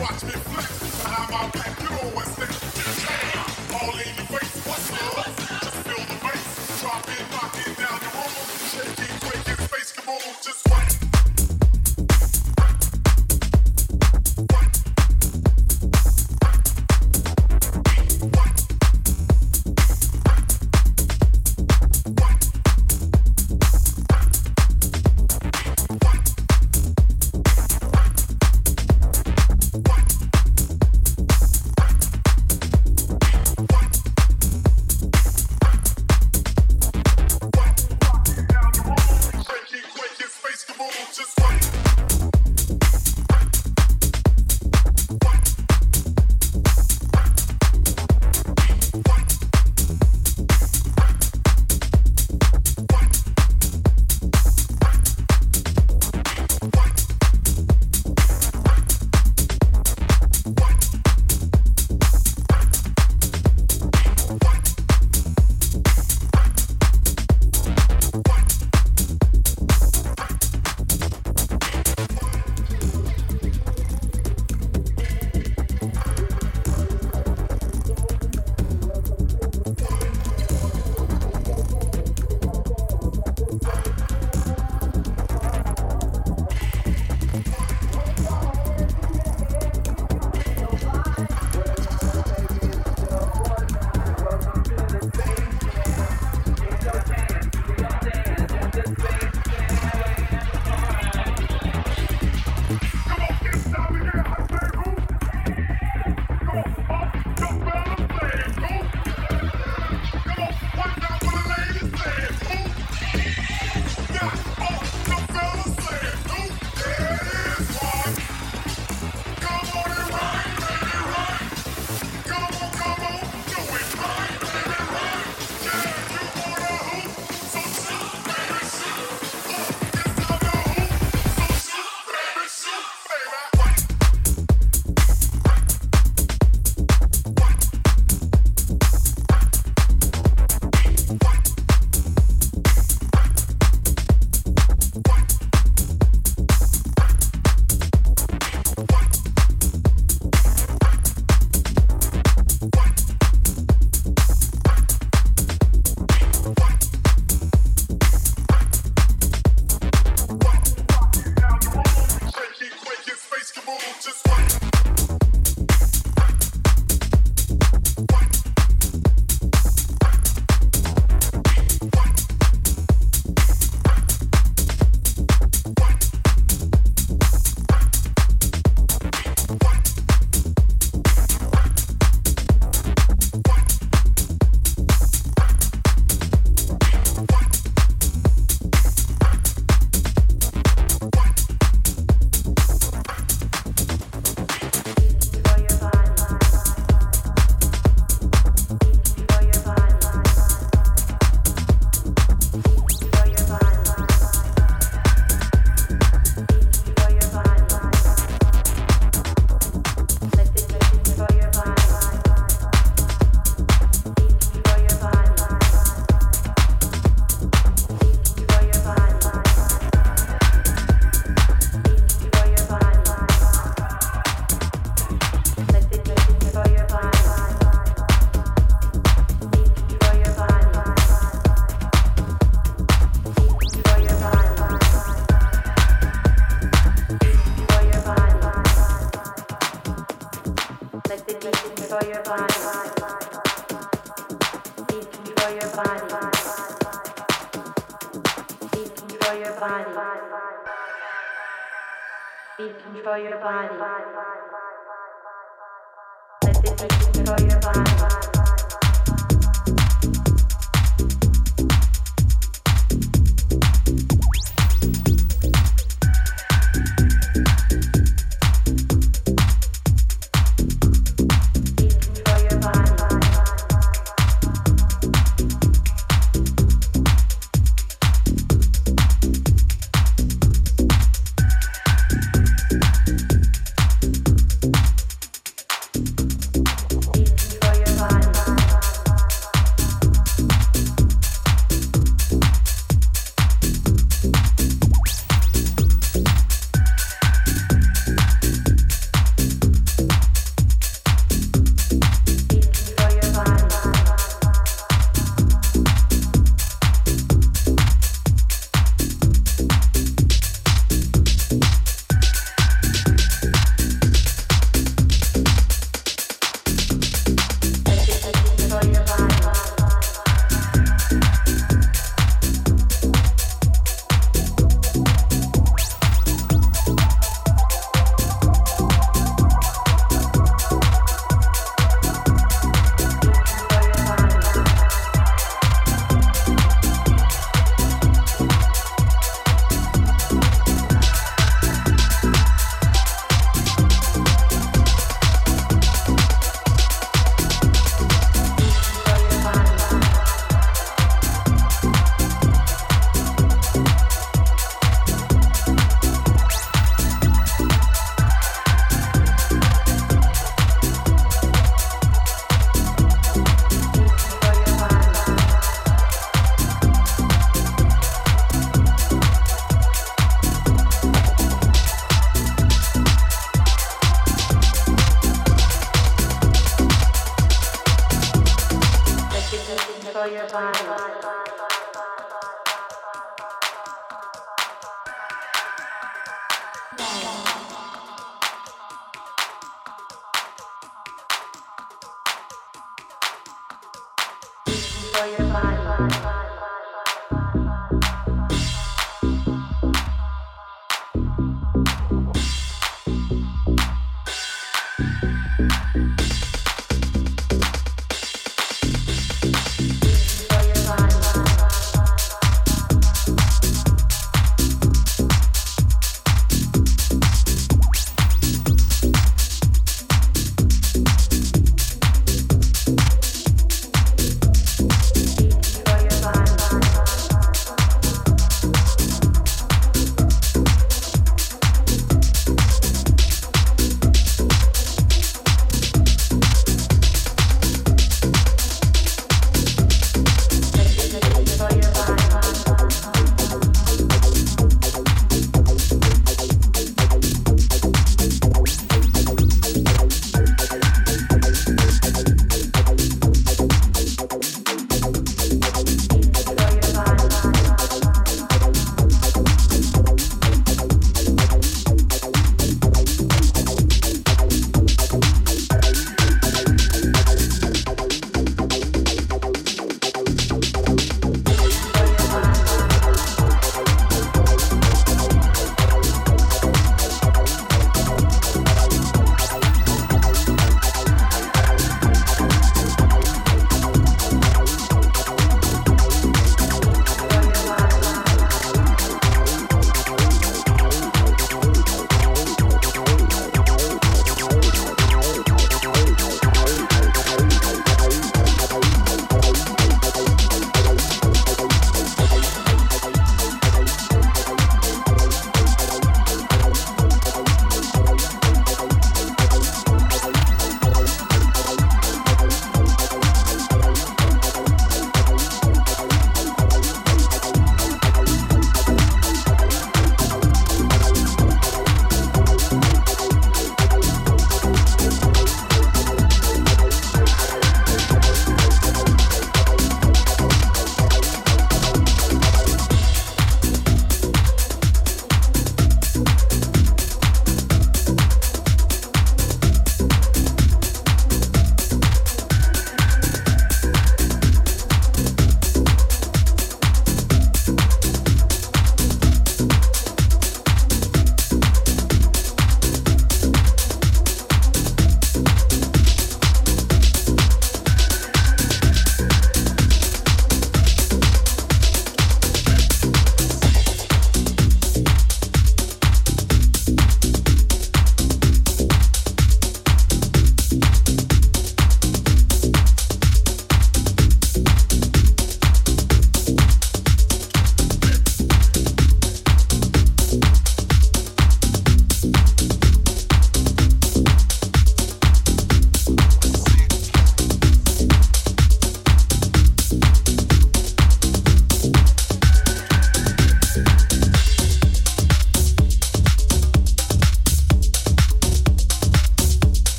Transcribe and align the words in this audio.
watch 0.00 0.24
me 0.24 0.30
flex. 0.30 1.02
Behind 1.02 1.30
my 1.30 1.55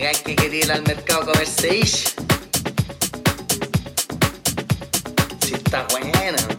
digan 0.00 0.14
que 0.24 0.34
quería 0.34 0.64
ir 0.64 0.72
al 0.72 0.82
mercado 0.84 1.20
a 1.20 1.26
comerse 1.26 1.76
ish. 1.76 2.14
Si 5.42 5.54
está 5.54 5.86
buena. 5.90 6.49